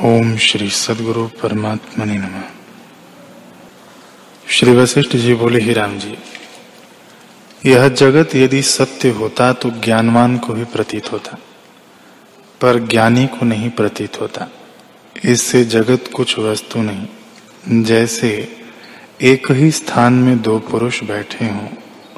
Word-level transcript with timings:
ओम 0.00 0.36
श्री 0.36 0.68
सदगुरु 0.70 1.26
परमात्मा 1.42 2.04
ने 2.04 2.16
नम। 2.18 2.42
श्री 4.48 4.72
वशिष्ठ 4.72 5.16
जी 5.16 5.34
बोले, 5.34 5.60
ही 5.60 5.72
राम 5.72 5.98
जी, 5.98 6.16
यह 7.66 7.88
जगत 7.90 8.34
यदि 8.36 8.62
सत्य 8.62 9.10
होता 9.10 9.52
तो 9.52 9.70
ज्ञानवान 9.84 10.38
को 10.38 10.52
भी 10.52 10.64
प्रतीत 10.64 11.12
होता, 11.12 11.36
पर 12.60 12.78
ज्ञानी 12.86 13.26
को 13.26 13.44
नहीं 13.44 13.70
प्रतीत 13.70 14.20
होता। 14.20 14.48
इससे 15.24 15.64
जगत 15.66 16.10
कुछ 16.16 16.38
वस्तु 16.38 16.82
नहीं, 16.82 17.84
जैसे 17.84 18.32
एक 19.22 19.50
ही 19.52 19.70
स्थान 19.70 20.12
में 20.14 20.40
दो 20.42 20.58
पुरुष 20.60 21.02
बैठे 21.04 21.44
हों 21.44 21.68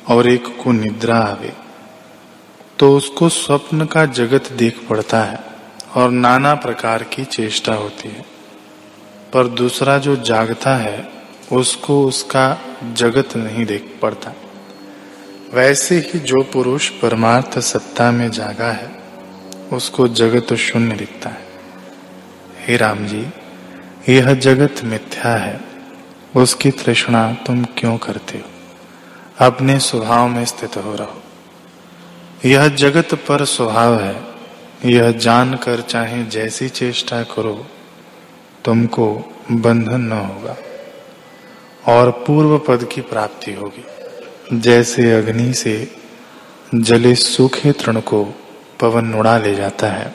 और 0.09 0.29
एक 0.29 0.57
को 0.63 0.73
निद्रा 0.73 1.17
आवे 1.17 1.53
तो 2.79 2.97
उसको 2.97 3.29
स्वप्न 3.29 3.87
का 3.87 4.07
जगत 4.07 4.53
देख 4.53 4.87
पड़ता 4.89 5.25
है। 5.25 5.52
और 5.95 6.11
नाना 6.11 6.55
प्रकार 6.55 7.03
की 7.03 7.25
चेष्टा 7.25 7.75
होती 7.75 8.09
है। 8.09 8.27
पर 9.33 9.47
दूसरा 9.47 9.99
जो 9.99 10.17
जागता 10.17 10.77
है, 10.77 11.13
उसको 11.53 12.07
उसका 12.07 12.59
जगत 12.93 13.37
नहीं 13.37 13.67
देख 13.67 13.99
पड़ता। 14.03 14.33
वैसे 15.55 15.99
ही 15.99 16.19
जो 16.19 16.43
पुरुष 16.43 16.89
परमार्थ 16.89 17.59
सत्ता 17.59 18.11
में 18.11 18.31
जागा 18.31 18.73
है, 18.73 19.03
उसको 19.73 20.09
जगत 20.09 20.55
शून्य 20.55 20.95
दिखता 20.95 21.31
है। 21.31 21.47
हे 22.67 22.77
राम 22.77 23.07
जी, 23.07 23.27
यह 24.09 24.35
जगत 24.35 24.85
मिथ्या 24.85 25.37
है। 25.37 25.61
उसकी 26.37 26.71
तृष्णा 26.71 27.33
तुम 27.33 27.65
क्यों 27.65 27.99
करते 27.99 28.39
हो? 28.39 28.45
अपने 29.47 29.81
स्वभाव 29.81 30.29
में 30.29 30.45
स्थित 30.45 30.77
हो 30.77 30.95
रहो। 30.95 31.23
यह 32.45 32.69
जगत 32.69 33.15
पर 33.15 33.45
स्वभाव 33.45 34.01
है 34.01 34.32
यह 34.85 35.11
जानकर 35.13 35.81
चाहे 35.81 36.25
जैसी 36.25 36.69
चेष्टा 36.69 37.23
करो, 37.23 37.67
तुमको 38.65 39.07
बंधन 39.51 40.01
न 40.01 40.13
होगा 40.13 40.57
और 41.93 42.11
पूर्व 42.11 42.59
पद 42.59 42.89
की 42.93 43.01
प्राप्ति 43.01 43.53
होगी। 43.53 43.85
जैसे 44.61 45.13
अग्नि 45.13 45.55
से 45.55 45.91
जले 46.75 47.15
सूखे 47.15 47.73
तृण 47.73 48.01
को 48.01 48.25
पवन 48.81 49.15
उड़ा 49.15 49.39
ले 49.39 49.55
जाता 49.55 49.87
है 49.87 50.15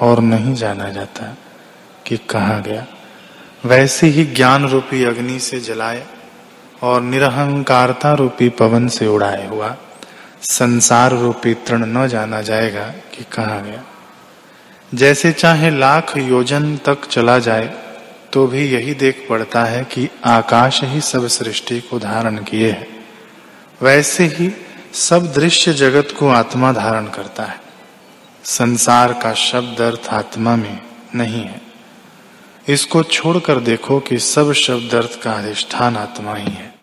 और 0.00 0.20
नहीं 0.20 0.54
जाना 0.54 0.90
जाता 0.90 1.36
कि 2.06 2.16
कहा 2.16 2.58
गया। 2.58 2.86
वैसे 3.64 4.06
ही 4.06 4.24
ज्ञान 4.24 4.68
रूपी 4.68 5.04
अग्नि 5.04 5.38
से 5.38 5.60
जलाए 5.60 6.06
और 6.82 7.00
निरहंकारता 7.00 8.14
रूपी 8.14 8.48
पवन 8.48 8.88
से 8.88 9.06
उड़ाए 9.06 9.46
हुआ 9.48 9.76
संसार 10.42 11.12
रूपी 11.12 11.54
तृण 11.54 11.86
न 11.86 12.08
जाना 12.08 12.42
जाएगा 12.42 12.86
कि 12.86 13.24
कहा 13.24 13.60
गया। 13.60 13.84
जैसे 14.94 15.32
चाहे 15.32 15.70
लाख 15.70 16.16
योजन 16.16 16.76
तक 16.76 17.04
चला 17.04 17.38
जाए 17.38 17.66
तो 18.32 18.46
भी 18.46 18.64
यही 18.64 18.94
देख 18.94 19.26
पड़ता 19.30 19.64
है 19.64 19.84
कि 19.84 20.08
आकाश 20.24 20.80
ही 20.84 21.00
सब 21.00 21.26
सृष्टि 21.26 21.80
को 21.80 21.98
धारण 21.98 22.36
किए 22.38 22.70
है। 22.70 22.88
वैसे 23.82 24.24
ही 24.26 24.50
सब 24.94 25.32
दृश्य 25.32 25.72
जगत 25.72 26.14
को 26.18 26.28
आत्मा 26.28 26.72
धारण 26.72 27.06
करता 27.06 27.44
है। 27.44 27.60
संसार 28.44 29.12
का 29.12 29.32
शब्द 29.34 29.80
अर्थ 29.80 30.08
आत्मा 30.08 30.56
में 30.56 30.80
नहीं 31.14 31.42
है। 31.42 31.60
इसको 32.68 33.02
छोड़कर 33.02 33.58
देखो 33.60 34.00
कि 34.00 34.18
सब 34.18 34.52
शब्द 34.52 34.94
अर्थ 34.94 35.20
का 35.22 35.32
अधिष्ठान 35.32 35.96
आत्मा 35.96 36.34
ही 36.34 36.50
है। 36.50 36.74